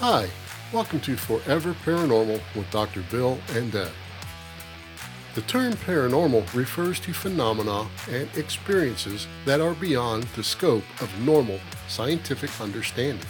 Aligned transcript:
Hi, 0.00 0.28
welcome 0.74 1.00
to 1.00 1.16
Forever 1.16 1.72
Paranormal 1.72 2.42
with 2.54 2.70
Dr. 2.70 3.02
Bill 3.10 3.38
and 3.54 3.72
Deb. 3.72 3.88
The 5.34 5.40
term 5.40 5.72
paranormal 5.72 6.52
refers 6.52 7.00
to 7.00 7.14
phenomena 7.14 7.88
and 8.10 8.28
experiences 8.36 9.26
that 9.46 9.62
are 9.62 9.72
beyond 9.72 10.24
the 10.24 10.44
scope 10.44 10.84
of 11.00 11.10
normal 11.20 11.58
scientific 11.88 12.60
understanding 12.60 13.24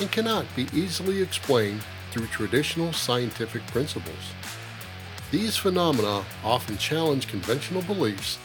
and 0.00 0.10
cannot 0.10 0.46
be 0.56 0.66
easily 0.72 1.20
explained 1.20 1.82
through 2.10 2.26
traditional 2.28 2.94
scientific 2.94 3.64
principles. 3.66 4.32
These 5.30 5.58
phenomena 5.58 6.24
often 6.42 6.78
challenge 6.78 7.28
conventional 7.28 7.82
beliefs 7.82 8.38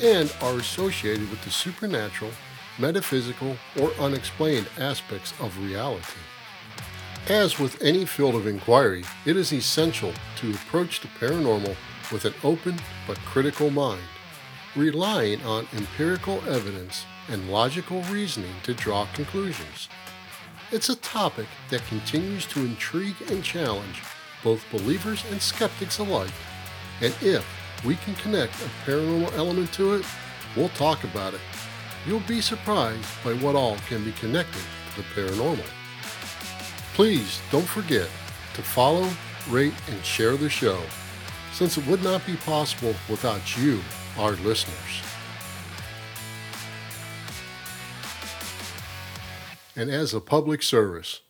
and 0.00 0.32
are 0.40 0.54
associated 0.54 1.28
with 1.30 1.42
the 1.42 1.50
supernatural, 1.50 2.30
metaphysical, 2.78 3.56
or 3.80 3.90
unexplained 3.98 4.68
aspects 4.78 5.34
of 5.40 5.58
reality. 5.64 6.20
As 7.28 7.56
with 7.56 7.80
any 7.80 8.04
field 8.04 8.34
of 8.34 8.48
inquiry, 8.48 9.04
it 9.24 9.36
is 9.36 9.52
essential 9.52 10.12
to 10.38 10.50
approach 10.50 11.00
the 11.00 11.06
paranormal 11.06 11.76
with 12.10 12.24
an 12.24 12.34
open 12.42 12.74
but 13.06 13.16
critical 13.20 13.70
mind, 13.70 14.02
relying 14.74 15.40
on 15.44 15.68
empirical 15.76 16.42
evidence 16.48 17.06
and 17.28 17.48
logical 17.48 18.02
reasoning 18.02 18.54
to 18.64 18.74
draw 18.74 19.06
conclusions. 19.14 19.88
It's 20.72 20.88
a 20.88 20.96
topic 20.96 21.46
that 21.70 21.86
continues 21.86 22.44
to 22.46 22.58
intrigue 22.58 23.14
and 23.30 23.44
challenge 23.44 24.02
both 24.42 24.68
believers 24.72 25.24
and 25.30 25.40
skeptics 25.40 25.98
alike, 25.98 26.34
and 27.00 27.14
if 27.22 27.46
we 27.84 27.94
can 27.96 28.16
connect 28.16 28.54
a 28.54 28.90
paranormal 28.90 29.32
element 29.36 29.72
to 29.74 29.94
it, 29.94 30.04
we'll 30.56 30.70
talk 30.70 31.04
about 31.04 31.34
it. 31.34 31.40
You'll 32.04 32.18
be 32.20 32.40
surprised 32.40 33.06
by 33.22 33.34
what 33.34 33.54
all 33.54 33.76
can 33.88 34.02
be 34.02 34.12
connected 34.12 34.62
to 34.96 35.02
the 35.02 35.08
paranormal. 35.14 35.81
Please 36.94 37.40
don't 37.50 37.66
forget 37.66 38.08
to 38.54 38.62
follow, 38.62 39.08
rate, 39.48 39.72
and 39.88 40.04
share 40.04 40.36
the 40.36 40.50
show, 40.50 40.78
since 41.52 41.78
it 41.78 41.86
would 41.86 42.02
not 42.04 42.24
be 42.26 42.36
possible 42.36 42.94
without 43.08 43.56
you, 43.56 43.80
our 44.18 44.32
listeners. 44.32 45.02
And 49.74 49.90
as 49.90 50.12
a 50.12 50.20
public 50.20 50.62
service, 50.62 51.20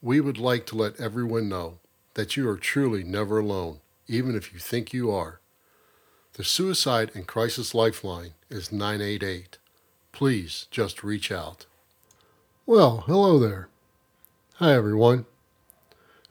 we 0.00 0.20
would 0.20 0.38
like 0.38 0.66
to 0.66 0.76
let 0.76 0.98
everyone 1.00 1.48
know 1.48 1.78
that 2.14 2.36
you 2.36 2.48
are 2.48 2.56
truly 2.56 3.04
never 3.04 3.38
alone, 3.38 3.78
even 4.08 4.34
if 4.34 4.52
you 4.52 4.58
think 4.58 4.92
you 4.92 5.12
are. 5.12 5.38
The 6.32 6.42
Suicide 6.42 7.12
and 7.14 7.28
Crisis 7.28 7.74
Lifeline 7.74 8.32
is 8.50 8.72
988. 8.72 9.58
Please 10.10 10.66
just 10.72 11.04
reach 11.04 11.30
out. 11.30 11.66
Well, 12.66 13.04
hello 13.06 13.38
there. 13.38 13.68
Hi, 14.62 14.74
everyone, 14.74 15.26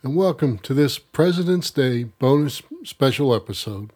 and 0.01 0.15
welcome 0.15 0.57
to 0.59 0.73
this 0.73 0.97
President's 0.97 1.69
Day 1.69 2.05
bonus 2.05 2.61
special 2.85 3.35
episode 3.35 3.91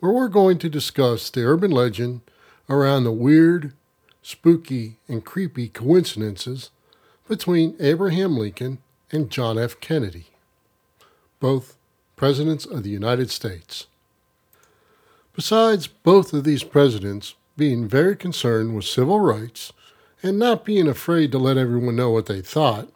where 0.00 0.12
we're 0.12 0.28
going 0.28 0.58
to 0.58 0.68
discuss 0.68 1.30
the 1.30 1.44
urban 1.44 1.70
legend 1.70 2.20
around 2.68 3.04
the 3.04 3.10
weird, 3.10 3.72
spooky, 4.20 4.98
and 5.08 5.24
creepy 5.24 5.66
coincidences 5.66 6.68
between 7.26 7.74
Abraham 7.80 8.36
Lincoln 8.36 8.80
and 9.12 9.30
John 9.30 9.58
F. 9.58 9.80
Kennedy, 9.80 10.26
both 11.40 11.78
Presidents 12.16 12.66
of 12.66 12.82
the 12.82 12.90
United 12.90 13.30
States. 13.30 13.86
Besides 15.34 15.86
both 15.86 16.34
of 16.34 16.44
these 16.44 16.64
presidents 16.64 17.34
being 17.56 17.88
very 17.88 18.14
concerned 18.14 18.76
with 18.76 18.84
civil 18.84 19.20
rights 19.20 19.72
and 20.22 20.38
not 20.38 20.66
being 20.66 20.86
afraid 20.86 21.32
to 21.32 21.38
let 21.38 21.56
everyone 21.56 21.96
know 21.96 22.10
what 22.10 22.26
they 22.26 22.42
thought, 22.42 22.88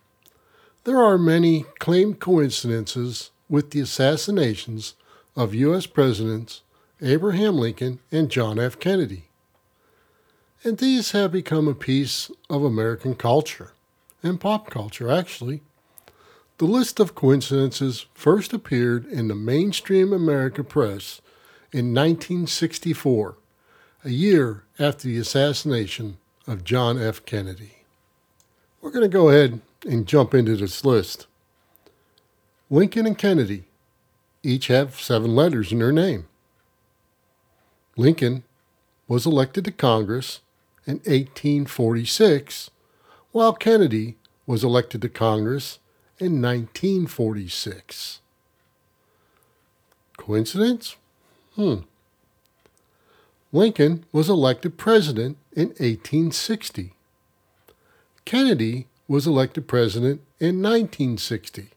there 0.84 1.02
are 1.02 1.18
many 1.18 1.64
claimed 1.78 2.20
coincidences 2.20 3.30
with 3.48 3.70
the 3.70 3.80
assassinations 3.80 4.94
of 5.34 5.54
U.S. 5.54 5.86
Presidents 5.86 6.62
Abraham 7.02 7.56
Lincoln 7.56 7.98
and 8.12 8.30
John 8.30 8.58
F. 8.58 8.78
Kennedy. 8.78 9.24
And 10.62 10.78
these 10.78 11.10
have 11.10 11.32
become 11.32 11.68
a 11.68 11.74
piece 11.74 12.30
of 12.48 12.62
American 12.62 13.14
culture, 13.14 13.72
and 14.22 14.40
pop 14.40 14.70
culture 14.70 15.10
actually. 15.10 15.62
The 16.58 16.66
list 16.66 17.00
of 17.00 17.14
coincidences 17.14 18.06
first 18.14 18.52
appeared 18.52 19.06
in 19.06 19.28
the 19.28 19.34
mainstream 19.34 20.12
American 20.12 20.64
press 20.64 21.20
in 21.72 21.92
1964, 21.92 23.36
a 24.04 24.10
year 24.10 24.62
after 24.78 25.08
the 25.08 25.18
assassination 25.18 26.18
of 26.46 26.62
John 26.62 27.02
F. 27.02 27.24
Kennedy. 27.24 27.78
We're 28.80 28.92
going 28.92 29.02
to 29.02 29.08
go 29.08 29.30
ahead 29.30 29.60
and 29.84 30.06
jump 30.06 30.34
into 30.34 30.56
this 30.56 30.84
list. 30.84 31.26
Lincoln 32.70 33.06
and 33.06 33.18
Kennedy 33.18 33.64
each 34.42 34.66
have 34.66 35.00
seven 35.00 35.34
letters 35.34 35.72
in 35.72 35.78
their 35.78 35.92
name. 35.92 36.26
Lincoln 37.96 38.44
was 39.08 39.26
elected 39.26 39.64
to 39.64 39.72
Congress 39.72 40.40
in 40.86 40.96
1846, 40.96 42.70
while 43.32 43.52
Kennedy 43.52 44.16
was 44.46 44.64
elected 44.64 45.02
to 45.02 45.08
Congress 45.08 45.78
in 46.18 46.42
1946. 46.42 48.20
Coincidence? 50.16 50.96
Hmm. 51.54 51.76
Lincoln 53.52 54.04
was 54.12 54.28
elected 54.28 54.76
president 54.76 55.36
in 55.52 55.68
1860. 55.68 56.92
Kennedy 58.24 58.88
was 59.06 59.26
elected 59.26 59.68
president 59.68 60.20
in 60.40 60.62
1960. 60.62 61.68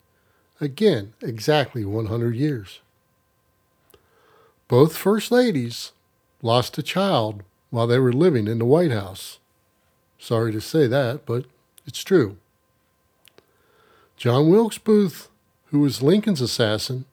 Again, 0.60 1.14
exactly 1.22 1.86
100 1.86 2.36
years. 2.36 2.80
Both 4.68 4.98
First 4.98 5.32
Ladies 5.32 5.92
lost 6.42 6.78
a 6.78 6.84
child 6.84 7.44
while 7.70 7.88
they 7.88 8.00
were 8.00 8.14
living 8.14 8.48
in 8.48 8.60
the 8.60 8.66
White 8.66 8.92
House. 8.92 9.40
Sorry 10.18 10.52
to 10.52 10.62
say 10.62 10.88
that, 10.88 11.26
but 11.26 11.46
it's 11.86 12.04
true. 12.04 12.38
John 14.16 14.50
Wilkes 14.50 14.78
Booth, 14.78 15.30
who 15.68 15.80
was 15.80 16.02
Lincoln's 16.02 16.42
assassin, 16.42 17.06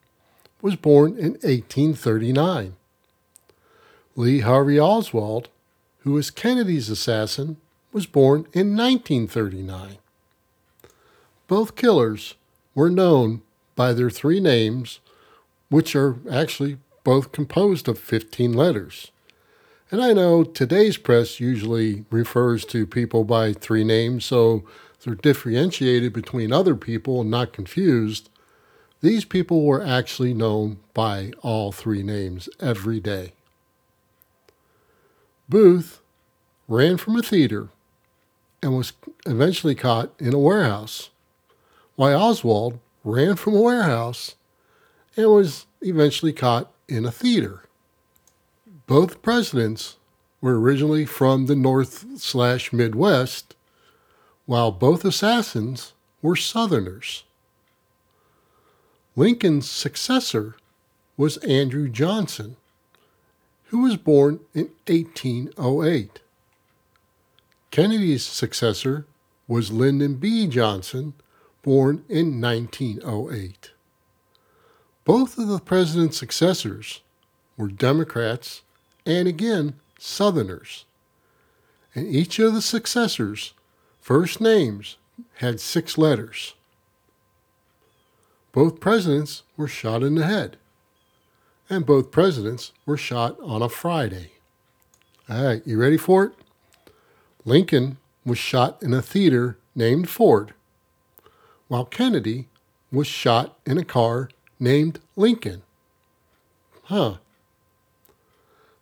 was 0.62 0.76
born 0.76 1.18
in 1.18 1.32
1839. 1.42 2.76
Lee 4.16 4.40
Harvey 4.40 4.80
Oswald, 4.80 5.48
who 6.00 6.12
was 6.12 6.30
Kennedy's 6.30 6.88
assassin, 6.88 7.56
was 7.92 8.06
born 8.06 8.46
in 8.52 8.76
1939. 8.76 9.98
Both 11.46 11.76
killers 11.76 12.34
were 12.74 12.90
known 12.90 13.42
by 13.76 13.92
their 13.92 14.10
three 14.10 14.40
names, 14.40 15.00
which 15.68 15.94
are 15.94 16.16
actually 16.30 16.78
both 17.02 17.32
composed 17.32 17.88
of 17.88 17.98
15 17.98 18.52
letters. 18.52 19.10
And 19.90 20.02
I 20.02 20.12
know 20.12 20.42
today's 20.42 20.96
press 20.96 21.38
usually 21.38 22.04
refers 22.10 22.64
to 22.66 22.86
people 22.86 23.24
by 23.24 23.52
three 23.52 23.84
names, 23.84 24.24
so 24.24 24.64
they're 25.02 25.14
differentiated 25.14 26.12
between 26.12 26.52
other 26.52 26.74
people 26.74 27.20
and 27.20 27.30
not 27.30 27.52
confused. 27.52 28.30
These 29.02 29.26
people 29.26 29.64
were 29.64 29.84
actually 29.84 30.32
known 30.32 30.78
by 30.94 31.32
all 31.42 31.72
three 31.72 32.02
names 32.02 32.48
every 32.58 33.00
day. 33.00 33.34
Booth 35.46 36.00
ran 36.68 36.96
from 36.96 37.16
a 37.16 37.22
theater 37.22 37.68
and 38.62 38.74
was 38.74 38.94
eventually 39.26 39.74
caught 39.74 40.18
in 40.18 40.32
a 40.32 40.38
warehouse 40.38 41.10
why 41.96 42.12
Oswald 42.12 42.78
ran 43.04 43.36
from 43.36 43.54
a 43.54 43.60
warehouse 43.60 44.34
and 45.16 45.30
was 45.30 45.66
eventually 45.82 46.32
caught 46.32 46.72
in 46.88 47.04
a 47.04 47.12
theater. 47.12 47.64
Both 48.86 49.22
presidents 49.22 49.96
were 50.40 50.60
originally 50.60 51.06
from 51.06 51.46
the 51.46 51.56
North 51.56 52.18
slash 52.18 52.72
Midwest, 52.72 53.54
while 54.46 54.70
both 54.70 55.04
assassins 55.04 55.92
were 56.20 56.36
Southerners. 56.36 57.24
Lincoln's 59.16 59.70
successor 59.70 60.56
was 61.16 61.36
Andrew 61.38 61.88
Johnson, 61.88 62.56
who 63.66 63.82
was 63.82 63.96
born 63.96 64.40
in 64.52 64.70
1808. 64.86 66.20
Kennedy's 67.70 68.24
successor 68.24 69.06
was 69.48 69.72
Lyndon 69.72 70.14
B. 70.16 70.46
Johnson, 70.46 71.14
born 71.64 72.04
in 72.10 72.40
1908. 72.40 73.72
Both 75.04 75.38
of 75.38 75.48
the 75.48 75.58
president's 75.58 76.18
successors 76.18 77.00
were 77.56 77.68
Democrats 77.68 78.62
and 79.04 79.26
again 79.26 79.74
Southerners. 79.98 80.84
And 81.94 82.06
each 82.06 82.38
of 82.38 82.54
the 82.54 82.62
successors' 82.62 83.54
first 84.00 84.40
names 84.40 84.98
had 85.36 85.58
six 85.58 85.96
letters. 85.96 86.54
Both 88.52 88.78
presidents 88.78 89.42
were 89.56 89.68
shot 89.68 90.02
in 90.02 90.16
the 90.16 90.26
head, 90.26 90.58
and 91.70 91.86
both 91.86 92.10
presidents 92.10 92.72
were 92.84 92.96
shot 92.96 93.38
on 93.40 93.62
a 93.62 93.68
Friday. 93.68 94.32
All 95.30 95.44
right, 95.44 95.62
you 95.66 95.78
ready 95.78 95.96
for 95.96 96.24
it? 96.24 96.32
Lincoln 97.44 97.96
was 98.24 98.38
shot 98.38 98.82
in 98.82 98.92
a 98.92 99.02
theater 99.02 99.56
named 99.74 100.10
Ford 100.10 100.52
while 101.68 101.84
Kennedy 101.84 102.48
was 102.92 103.06
shot 103.06 103.58
in 103.66 103.78
a 103.78 103.84
car 103.84 104.28
named 104.60 105.00
Lincoln. 105.16 105.62
Huh. 106.84 107.16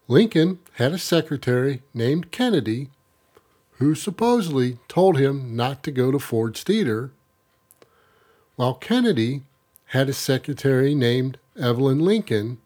Lincoln 0.08 0.58
had 0.74 0.92
a 0.92 0.98
secretary 0.98 1.82
named 1.94 2.30
Kennedy 2.30 2.90
who 3.72 3.94
supposedly 3.94 4.78
told 4.88 5.16
him 5.16 5.56
not 5.56 5.82
to 5.82 5.90
go 5.90 6.10
to 6.10 6.18
Ford's 6.18 6.62
Theater, 6.62 7.10
while 8.56 8.74
Kennedy 8.74 9.42
had 9.86 10.08
a 10.08 10.12
secretary 10.12 10.94
named 10.94 11.38
Evelyn 11.58 11.98
Lincoln, 11.98 12.58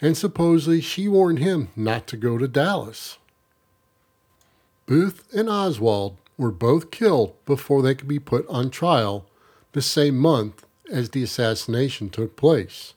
and 0.00 0.16
supposedly 0.16 0.80
she 0.80 1.08
warned 1.08 1.38
him 1.38 1.68
not 1.76 2.06
to 2.08 2.16
go 2.16 2.38
to 2.38 2.48
Dallas. 2.48 3.18
Booth 4.86 5.24
and 5.34 5.48
Oswald 5.48 6.16
were 6.42 6.50
both 6.50 6.90
killed 6.90 7.32
before 7.46 7.80
they 7.80 7.94
could 7.94 8.08
be 8.08 8.18
put 8.18 8.46
on 8.48 8.68
trial 8.68 9.24
the 9.72 9.80
same 9.80 10.18
month 10.18 10.66
as 10.90 11.10
the 11.10 11.22
assassination 11.22 12.10
took 12.10 12.36
place. 12.36 12.94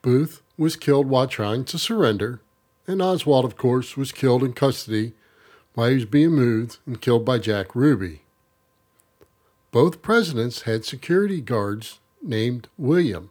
Booth 0.00 0.42
was 0.56 0.74
killed 0.74 1.06
while 1.06 1.26
trying 1.26 1.64
to 1.66 1.78
surrender, 1.78 2.40
and 2.86 3.02
Oswald, 3.02 3.44
of 3.44 3.56
course, 3.56 3.96
was 3.96 4.10
killed 4.10 4.42
in 4.42 4.54
custody 4.54 5.12
while 5.74 5.90
he 5.90 5.94
was 5.96 6.06
being 6.06 6.30
moved 6.30 6.78
and 6.86 7.00
killed 7.00 7.24
by 7.24 7.38
Jack 7.38 7.76
Ruby. 7.76 8.22
Both 9.70 10.02
presidents 10.02 10.62
had 10.62 10.84
security 10.84 11.40
guards 11.40 12.00
named 12.22 12.68
William, 12.78 13.30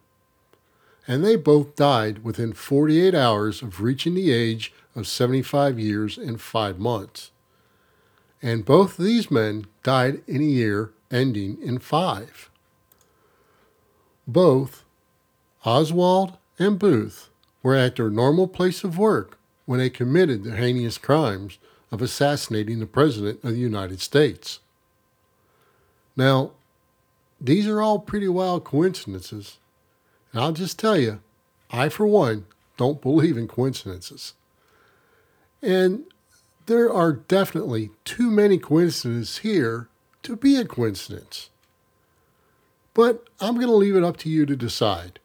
and 1.07 1.25
they 1.25 1.35
both 1.35 1.75
died 1.75 2.23
within 2.23 2.53
48 2.53 3.15
hours 3.15 3.61
of 3.61 3.81
reaching 3.81 4.13
the 4.13 4.31
age 4.31 4.71
of 4.95 5.07
75 5.07 5.79
years 5.79 6.17
and 6.17 6.39
5 6.39 6.79
months. 6.79 7.31
And 8.41 8.65
both 8.65 8.97
these 8.97 9.29
men 9.29 9.67
died 9.83 10.21
in 10.27 10.41
a 10.41 10.45
year 10.45 10.91
ending 11.11 11.57
in 11.61 11.79
5. 11.79 12.49
Both 14.27 14.83
Oswald 15.65 16.37
and 16.57 16.79
Booth 16.79 17.29
were 17.61 17.75
at 17.75 17.95
their 17.95 18.09
normal 18.09 18.47
place 18.47 18.83
of 18.83 18.97
work 18.97 19.37
when 19.65 19.79
they 19.79 19.89
committed 19.89 20.43
the 20.43 20.55
heinous 20.55 20.97
crimes 20.97 21.59
of 21.91 22.01
assassinating 22.01 22.79
the 22.79 22.85
President 22.85 23.43
of 23.43 23.51
the 23.51 23.59
United 23.59 24.01
States. 24.01 24.59
Now, 26.15 26.51
these 27.39 27.67
are 27.67 27.81
all 27.81 27.99
pretty 27.99 28.27
wild 28.27 28.63
coincidences, 28.63 29.57
and 30.31 30.41
I'll 30.41 30.51
just 30.51 30.79
tell 30.79 30.97
you, 30.97 31.21
I, 31.69 31.89
for 31.89 32.05
one, 32.07 32.45
don't 32.77 33.01
believe 33.01 33.37
in 33.37 33.47
coincidences. 33.47 34.33
And 35.61 36.05
there 36.65 36.91
are 36.91 37.13
definitely 37.13 37.91
too 38.05 38.29
many 38.29 38.57
coincidences 38.57 39.39
here 39.39 39.89
to 40.23 40.35
be 40.35 40.55
a 40.55 40.65
coincidence. 40.65 41.49
But 42.93 43.27
I'm 43.39 43.55
going 43.55 43.67
to 43.67 43.73
leave 43.73 43.95
it 43.95 44.03
up 44.03 44.17
to 44.17 44.29
you 44.29 44.45
to 44.45 44.55
decide. 44.55 45.19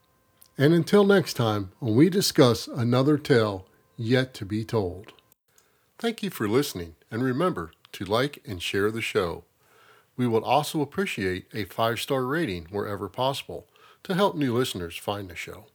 And 0.56 0.72
until 0.72 1.04
next 1.04 1.34
time, 1.34 1.72
when 1.80 1.94
we 1.94 2.08
discuss 2.08 2.66
another 2.66 3.18
tale 3.18 3.66
yet 3.96 4.34
to 4.34 4.44
be 4.44 4.64
told. 4.64 5.12
Thank 5.98 6.22
you 6.22 6.30
for 6.30 6.48
listening, 6.48 6.94
and 7.10 7.22
remember 7.22 7.72
to 7.92 8.04
like 8.04 8.42
and 8.46 8.62
share 8.62 8.90
the 8.90 9.00
show. 9.00 9.44
We 10.16 10.26
would 10.26 10.42
also 10.42 10.80
appreciate 10.80 11.46
a 11.52 11.64
five 11.64 12.00
star 12.00 12.24
rating 12.24 12.66
wherever 12.70 13.08
possible 13.08 13.66
to 14.04 14.14
help 14.14 14.36
new 14.36 14.54
listeners 14.54 14.96
find 14.96 15.28
the 15.28 15.36
show. 15.36 15.66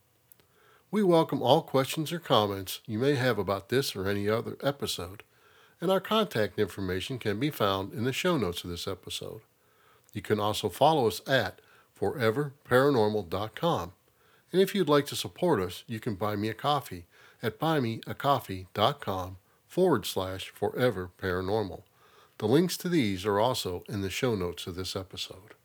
We 0.89 1.03
welcome 1.03 1.41
all 1.41 1.61
questions 1.61 2.11
or 2.11 2.19
comments 2.19 2.81
you 2.85 2.99
may 2.99 3.15
have 3.15 3.37
about 3.37 3.69
this 3.69 3.95
or 3.95 4.07
any 4.07 4.27
other 4.27 4.57
episode, 4.61 5.23
and 5.81 5.91
our 5.91 5.99
contact 5.99 6.59
information 6.59 7.17
can 7.17 7.39
be 7.39 7.49
found 7.49 7.91
in 7.91 8.03
the 8.03 8.13
show 8.13 8.37
notes 8.37 8.63
of 8.63 8.69
this 8.69 8.87
episode. 8.87 9.41
You 10.13 10.21
can 10.21 10.39
also 10.39 10.69
follow 10.69 11.07
us 11.07 11.21
at 11.27 11.59
foreverparanormal.com. 11.99 13.93
And 14.51 14.61
if 14.61 14.75
you'd 14.75 14.89
like 14.89 15.05
to 15.07 15.15
support 15.15 15.59
us, 15.59 15.83
you 15.87 15.99
can 15.99 16.15
buy 16.15 16.35
me 16.35 16.49
a 16.49 16.53
coffee 16.53 17.05
at 17.41 17.59
buymeacoffee.com 17.59 19.37
forward 19.67 20.05
slash 20.05 20.49
forever 20.49 21.09
paranormal. 21.21 21.83
The 22.37 22.47
links 22.47 22.77
to 22.77 22.89
these 22.89 23.25
are 23.25 23.39
also 23.39 23.83
in 23.87 24.01
the 24.01 24.09
show 24.09 24.35
notes 24.35 24.67
of 24.67 24.75
this 24.75 24.95
episode. 24.95 25.55